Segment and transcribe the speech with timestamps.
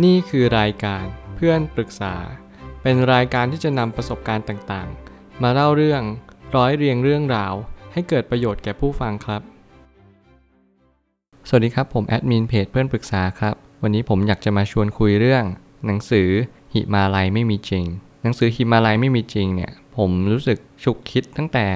[0.00, 1.04] นี่คือรายการ
[1.36, 2.14] เพื่อนปรึกษา
[2.82, 6.02] เป็นรายการที่จะนำประสบการณ์ต่างๆ มาเล่าเรื่อง
[6.56, 7.54] ร้อยเรียงเรื่องราว
[7.92, 9.42] ให้เกิดประโยชน์แก่ผู้ฟังครับ
[11.48, 15.44] สวัสดีครับผมแอดมินเพจเพื่อนปรึกษาครับ วันนี้ผมอยากจะมาชวนคุยเรื่อง
[15.86, 16.28] หนังสือ
[16.74, 17.84] หิมาลัยไม่มีจริง
[18.22, 21.66] หนังสือหิมาลัยไม่มีจริงเนี่ยผมรู้สึกฉุกคิดตั้งแต่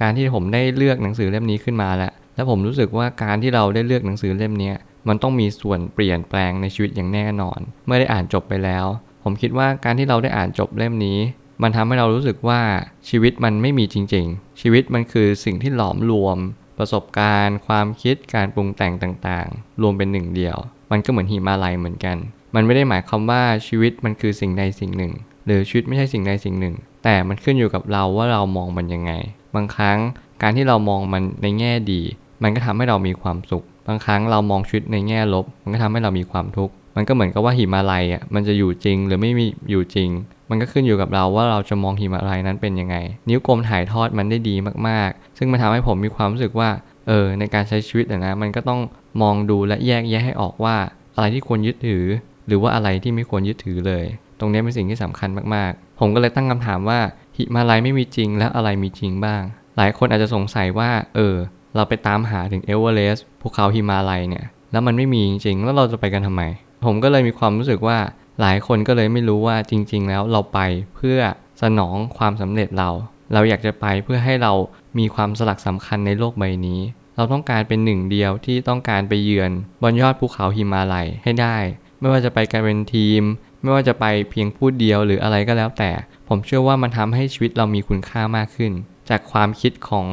[0.00, 4.72] การที่ผมได้เลือกหนังสือเล่มนี้ขึ้นมาแล้ว แล้วผมรู้สึกว่าการที่เราได้เลือกหนังสือเล่มนี้
[5.08, 8.86] มันต้องมีส่วนเปลี่ยนแปลงในชีวิตอย่างแน่นอน เมื่อได้อ่านจบไปแล้ว
[9.22, 11.18] ผมคิดว่าการที่เราได้อ่านจบเล่มนี้
[11.62, 12.60] มันทำให้เรารู้สึกว่า
[13.08, 16.38] ชีวิตมันไม่มีจริง ๆ ชีวิตมันคือสิ่งที่หลอมรวม
[16.78, 20.56] ประสบการณ์ ความคิดการปรุงแต่งต่างๆ รวมเป็นหนึ่งเดียว
[20.90, 22.16] มันก็เหมือนหิมาลัยเหมือนกัน
[22.54, 25.12] มันไม่ได้หมายความว่าชีวิตมันคือสิ่งใดสิ่งหนึ่ง
[25.46, 26.74] หรือชีวิตไม่ใช่สิ่งใดสิ่งหนึ่ง
[27.04, 29.12] แต่มันขึ้นอยู่กับเราว่าเรามองมันยังไง
[29.54, 29.98] บางครั้ง
[30.42, 32.02] การที่เรามองมันในแง่ดี
[32.42, 40.10] มันก็ทำให้เรามีความสุข บางครั้งเรามองชีวิตในแง่ลบ มันก็ทำให้เรามีความทุกข์มันก็เหมือนกับว่าหิมาลัยอะมันจะอยู่จริงหรือไม่มีอยู่จริง
[40.50, 42.96] มันก็ขึ้นอยู่กับเราว่าเราจะมองหิมาลัยนั้นเป็นยังไง
[43.28, 44.54] นิ้วกลมถ่ายทอดมันได้ดี
[44.88, 46.70] มากๆ ซึ่งมันทำให้ผมมีความรู้สึกว่า
[47.08, 48.80] เออในการใช้ชีวิตนะมันก็ต้อง
[49.22, 50.76] มองดูและแยกแยะให้ออกว่า
[51.14, 52.04] อะไรที่ควรยึดถือ
[52.46, 54.04] หรือว่าอะไรที่ไม่ควรยึดถือเลย
[54.40, 57.00] ตรงนี้เป็นสิ่งที่สำคัญมากๆ ผมก็เลยตั้งคำถามว่า
[57.36, 59.42] หิมาลัยไม่มีจริงแล้วอะไรมีจริงบ้าง
[59.76, 61.36] หลายคนอาจจะสงสัยว่า เออ
[61.74, 66.42] เราไปตามหาถึงเอเวอเรสต์ภูเขาหิมาลัยเนี่ย แล้วมันไม่มีจริงๆ แล้วเราจะไปกันทำไม
[66.84, 67.98] ผมก็เลยมีความรู้สึกว่า
[68.40, 70.58] หลายคนก็เลยไม่รู้ว่าจริง ๆ แล้วเราไป
[70.96, 71.18] เพื่อ
[71.62, 72.90] สนองความสำเร็จเรา
[73.32, 74.52] เราอยากจะไปเพื่อให้เรา
[74.98, 76.80] มีความสลักสำคัญในโลกใบนี้
[77.16, 79.50] เราต้องการเป็นหนึ่งเดียวที่ต้องการไปเยือน
[79.82, 81.56] บนยอดภูเขาหิมาลัยให้ได้
[82.00, 83.22] ไม่ว่าจะไปกันเป็นทีม
[83.62, 85.90] ไม่ว่าจะไปเพียงผู้เดียวหรืออะไรก็แล้วแต่
[86.28, 88.72] ผมเชื่อว่ามันทำให้ชีวิตเรามีคุณค่ามากขึ้น
[89.08, 90.06] จากความคิดของ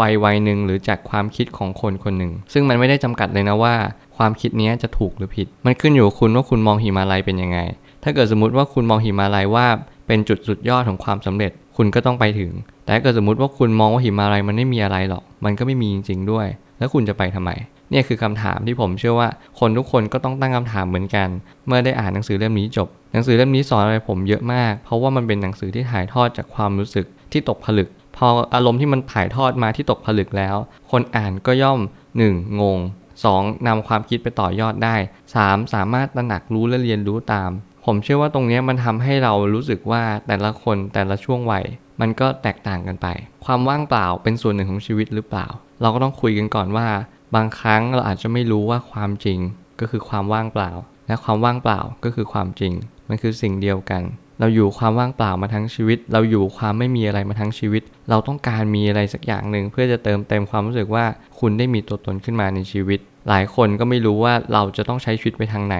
[0.00, 3.74] วัยวัยหนึ่งหรือจากความคิดของคนคนหนึ่ง ซึ่งมันไม่ได้จำกัดเลยนะว่า
[4.16, 7.58] ความคิดนี้จะถูกหรือผิด มันขึ้นอยู่กับคุณว่าคุณมองหิมาลัยเป็นยังไง
[8.02, 9.66] ถ้าเกิดสมมติว่าคุณมองหิมาลัยว่า
[10.06, 12.52] เป็นจุดสุดยอดของความสำเร็จ คุณก็ต้องไปถึง
[12.84, 16.46] แต่ถ้าเกิดสมมติว่าคุณมองว่าหิมาลัยมันไม่มีอะไรหรอก มันก็ไม่มีจริงๆด้วย
[16.78, 17.50] แล้วคุณจะไปทำไม
[17.90, 19.28] เนี่ยคือคำถามที่ผมเชื่อว่า
[19.60, 21.28] คนทุกคนก็ต้องตั้งคำถามเหมือนกัน
[21.66, 30.56] เมื่อได้อ่านหนังสือเล่มนี้จบ หนังสือเล่มนี้สอนอะไรผมเยอะมาก เพราะว่ามันเป็นหนังสือที่ถ่ายทอดจากความรู้สึกที่ตกผลึก พออารมณ์ที่มันถ่ายทอดมาที่ตกผลึกแล้ว
[30.90, 31.80] คนอ่านก็ย่อม
[32.20, 32.60] 1.
[32.60, 32.78] งง
[33.22, 33.66] 2.
[33.66, 34.96] นำความคิดไปต่อยอดได้
[35.34, 35.74] 3.
[35.74, 37.50] สามารถตระหนักรู้และเรียนรู้ตาม
[37.84, 41.64] ผมเชื่อว่าตรงนี้มันทำให้เรารู้สึกว่าแต่ละคนแต่ละช่วงวัย
[42.00, 43.06] มันก็แตกต่างกันไป
[43.44, 45.46] ความว่างเปล่าเป็นส่วนหนึ่งของชีวิตหรือเปล่า
[45.80, 46.88] เราก็ต้องคุยกันก่อนว่า
[47.34, 49.38] บางครั้งเราอาจจะไม่รู้ว่าความจริง
[49.80, 50.70] ก็คือความว่างเปล่า
[51.06, 52.72] และความว่างเปล่าก็คือความจริง
[53.08, 54.02] มันคือสิ่งเดียวกัน
[54.40, 61.04] เราอยู่ความว่างเปล่ามาทั้งชีวิต เราอยู่ความไม่มีอะไรมาทั้งชีวิต เราต้องการมีอะไรสักอย่างหนึ่งเพื่อจะเติมเต็มความรู้สึกว่า
[61.40, 65.76] คุณได้มีตัวตนขึ้นมาในชีวิต หลายคนก็ไม่รู้ว่าเราจะต้องใช้ชีวิตไปทางไหน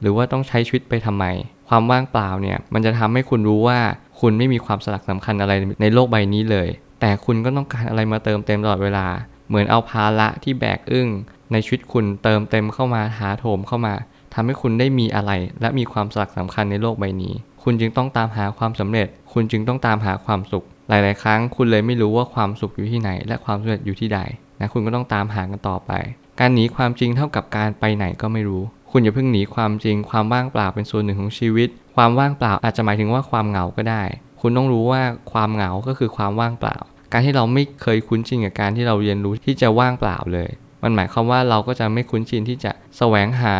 [0.00, 1.24] หรือว่าต้องใช้ชีวิตไปทำไม
[1.68, 3.78] ความว่างเปล่าเนี่ยมันจะทำให้คุณรู้ว่า
[4.20, 6.68] คุณไม่มีความสลักสำคัญอะไรในโลกใบนี้เลย
[7.00, 9.06] แต่คุณก็ต้องการอะไรมาเติมเต็มตลอดเวลา
[9.48, 11.08] เหมือนเอาภาระที่แบกอึ้ง
[11.52, 13.94] ในชีวิตคุณเติมเต็มเข้ามาหาโถมเข้ามา
[14.34, 24.20] ทำให้คุณได้มีอะไร และมีความสลักสำคัญในโลกใบนี้ คุณจึงต้องตามหาความสำเร็จ คุณจึงต้องตามหาความสุข หลาย ๆ ครั้งคุณเลยไม่รู้ว่าความสุขอยู่ที่ไหน และความสำเร็จอยู่ที่ใด
[24.60, 25.92] นะคุณก็ต้องตามหากันต่อไป
[26.40, 34.02] การหนีความจริงเท่ากับการไปไหนก็ไม่รู้ คุณอย่าเพิ่งหนีความจริง ความว่างเปล่าเป็นส่วนหนึ่งของชีวิต ความว่างเปล่าอาจจะหมายถึงว่าความเหงาก็ได้
[34.40, 36.76] คุณต้องรู้ว่าความเหงาก็คือความว่างเปล่า
[37.12, 40.50] การที่เราไม่เคยคุ้นชินกับการที่เราเรียนรู้ที่จะว่างเปล่าเลย
[40.82, 43.56] มันหมายความว่าเราก็จะไม่คุ้นชินที่จะแสวงหา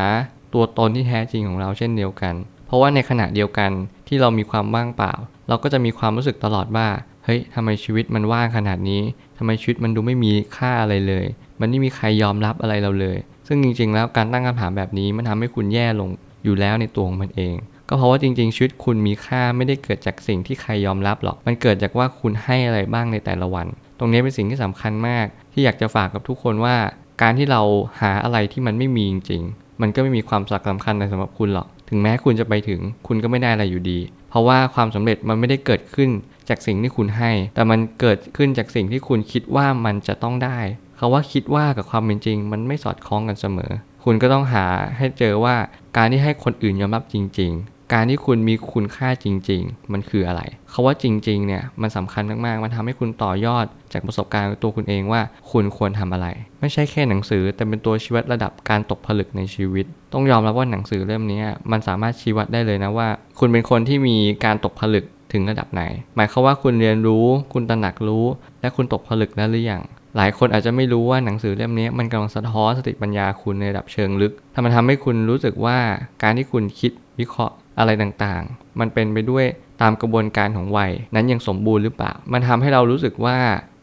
[0.54, 2.34] ตัวตนที่แท้จริงของเราเช่นเดียวกัน
[2.70, 3.70] เพราะว่าในขณะเดียวกัน
[4.08, 5.12] ที่เรามีความว่างเปล่า
[5.48, 6.88] เราก็จะมีความรู้สึกตลอดว่า
[7.24, 9.02] เฮ้ยทำไมชีวิตมันว่างขนาดนี้
[9.38, 11.26] ทำไมชีวิตมันดูไม่มีค่าอะไรเลย
[11.60, 16.10] มันไม่มีใครยอมรับอะไรเราเลย ซึ่งจริง ๆ แล้วการตั้งคำถามแบบนี้มันทำให้คุณแย่ลง
[16.44, 17.54] อยู่แล้วในตัวของมันเอง
[17.88, 23.66] ก็เพราะว่าจริง ๆ ชีวิตคุณมีค่าไม่ได้เกิดจากสิ่งที่ใครยอมรับหรอก มันเกิดจากว่าคุณให้อะไรบ้างในแต่ละวัน
[23.98, 26.76] ตรงนี้เป็นสิ่งที่สำคัญมาก ที่อยากจะฝากกับทุกคนว่า
[27.22, 27.62] การที่เรา
[28.00, 33.98] หาอะไรที่มันไม่มีจริงๆมันก็ไม่มีความสำคัญในสำหรับคุณหรอก ถึงแม้คุณจะไปถึง คุณก็ไม่ได้อะไรอยู่ดี
[34.30, 36.10] เพราะว่าความสำเร็จมันไม่ได้เกิดขึ้น
[36.48, 40.58] จากสิ่งที่คุณให้ แต่มันเกิดขึ้นจากสิ่งที่คุณคิดว่ามันจะต้องได้
[40.98, 43.72] คาว่าคิดว่ากับความเป็นจริง มันไม่สอดคล้องกันเสมอ
[44.04, 44.66] คุณก็ต้องหา
[44.96, 45.56] ให้เจอว่า
[45.96, 47.52] การที่ให้คนอื่นยอมรับจริง
[47.92, 50.42] การที่คุณมีคุณค่าจริง ๆ มันคืออะไร
[50.72, 55.20] คาว่าจริง ๆ เนี่ยมันสำคัญมากๆ มันทำให้คุณต่อยอดจากประสบการณ์ตัวคุณเองว่า
[55.50, 56.26] คุณควรทำอะไร
[56.60, 63.08] ไม่ใช่แค่หนังสือ แต่เป็นตัวชี้วัดระดับการตกผลึกในชีวิต ต้องยอมรับว่าหนังสือเล่มนี้มันสามารถชี้วัดได้เลยนะว่า
[63.38, 65.82] คุณเป็นคนที่มีการตกผลึกถึงระดับไหน
[66.16, 68.24] หมายความว่าคุณเรียนรู้ คุณตระหนักรู้
[68.60, 69.82] และคุณตกผลึกแล้วหรือยัง
[70.16, 75.78] หลายคนอาจจะไม่รู้ว่าหนังสือเล่มนี้มันกำลังสะท้อนสติปัญญาคุณในระดับเชิงลึกถ้ามันทำให้คุณรู้สึกว่า
[76.22, 79.44] การที่คุณคิดวิเคราะห์ อะไรต่างๆ มันเป็นไปด้วย
[79.82, 83.36] ตามกระบวนการของวัย นั้นยังสมบูรณ์หรือเปล่า มันทำให้เรารู้สึกว่า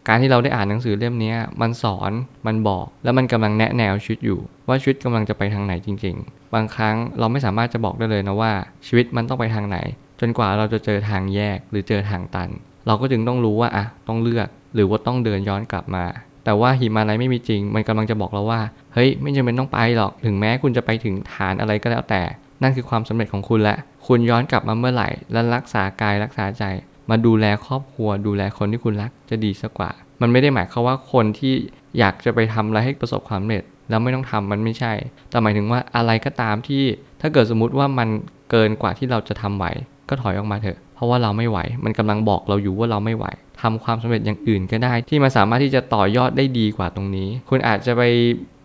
[0.07, 2.11] การที่เราได้อ่านหนังสือเล่มนี้มันสอน
[2.47, 8.51] มันบอก แล้วมันกำลังแนะแนวชีวิตอยู่ ว่าชีวิตกำลังจะไปทางไหนจริง ๆ บางครั้งเราไม่สามารถจะบอกได้เลยนะว่า
[8.87, 9.77] ชีวิตมันต้องไปทางไหน
[10.19, 12.49] จนกว่าเราจะเจอทางแยกหรือเจอทางตัน
[12.87, 16.05] เราก็จึงต้องรู้ว่าอะต้องเลือกหรือว่าต้องเดินย้อนกลับมา
[16.45, 18.61] แต่ว่าหิมาลัยไม่มีจริง มันกำลังจะบอกเราว่า
[18.93, 22.21] เฮ้ยไม่จำเป็นต้องไปหรอกถึงแม้คุณจะไปถึงฐานอะไรก็แล้วแต่
[22.61, 23.75] นั่นคือความสำเร็จของคุณและ
[24.07, 26.63] คุณย้อนกลับมาเมื่อไหร่ และรักษากายรักษาใจ
[27.09, 31.53] มาดูแลครอบครัว ดูแลคนที่คุณรักจะดีสักกว่า มันไม่ได้หมายความว่าคนที่
[31.99, 34.93] อยากจะไปทำอะไรให้ประสบความสำเร็จ แล้วไม่ต้องทำมันไม่ใช่
[35.29, 36.83] แต่หมายถึงว่าอะไรก็ตามที่
[37.21, 38.09] ถ้าเกิดสมมติว่ามัน
[38.51, 39.65] เกินกว่าที่เราจะทำไหว
[40.09, 43.25] ก็ถอยออกมาเถอะ เพราะว่าเราไม่ไหว มันกำลังบอกเราอยู่ว่าเราไม่ไหว
[43.61, 48.03] ทำความสำเร็จอย่างอื่นก็ได้ ที่มันสามารถที่จะต่อยอดได้ดีกว่าตรงนี้ คุณอาจจะไป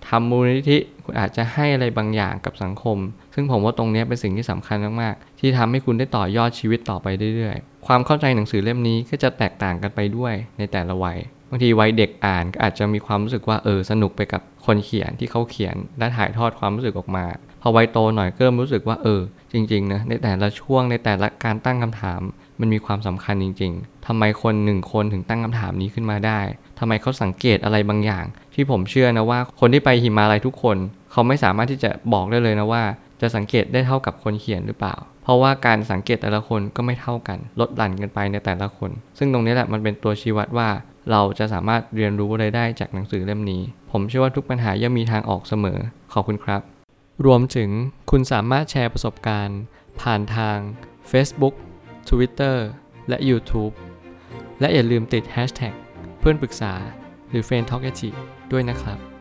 [0.09, 2.99] ทำมูลนิธิคุณอาจจะให้อะไรบางอย่างกับสังคม
[3.35, 7.07] ซึ่งผมว่าตรงนี้เป็นสิ่งที่สำคัญมากๆ ที่ทำให้คุณได้ต่อยอดชีวิตต่อไป
[7.37, 11.19] เรื่อยๆ ความเข้าใจหนังสือเล่มนี้ก็จะแตกต่างกันไปด้วยในแต่ละวัย
[11.51, 17.27] บางทีวัยเด็กอ่านก็อาจจะมีความรู้สึกว่าเออสนุกไปกับคนเขียนที่เขาเขียนและถ่ายทอดความรู้สึกออกมา
[17.63, 19.21] พอวัยโตหน่อยก็เริ่มรู้สึกว่าเออ
[19.53, 22.21] จริงๆนะในแต่ละช่วงในแต่ละการตั้งคำถาม
[22.63, 26.41] มันมีความสำคัญจริง ๆทำไมคนหนึ่งคนถึงตั้งคำถามนี้ขึ้นมาได้
[26.79, 28.25] ทำไมเขาสังเกตอะไรบางอย่าง
[28.55, 30.77] ที่ผมเชื่อนะว่าคนที่ไปหิมาลัยทุกคน
[31.13, 32.83] เขาไม่สามารถที่จะบอกได้เลยนะว่า
[33.21, 40.69] จะสังเกตได้เท่ากับคนเขียนหรือเปล่า เพราะว่าการสังเกตแต่ละคนก็ไม่เท่ากัน ลดหลั่นกันไปในแต่ละคน ซึ่งตรงนี้แหละมันเป็นตัวชี้วัดว่า
[41.11, 45.79] เราจะสามารถเรียนรู้อะไรได้จากหนังสือเล่มนี้ ผมเชื่อว่าทุกปัญหาย่อมมีทางออกเสมอ
[46.13, 46.61] ขอบคุณครับ
[47.27, 47.71] รวมถึง
[48.11, 49.61] คุณสามารถแชร์ประสบการณ์
[50.01, 50.57] ผ่านทาง
[51.11, 51.55] Facebook
[52.13, 52.57] Twitter
[53.09, 53.75] และ YouTube
[54.61, 55.75] และอย่าลืมติด Hashtag
[56.19, 56.73] เพื่อนปรึกษา
[57.31, 57.85] หรือ f r ร e n d t a l k
[58.53, 59.12] ด้วยนะครับ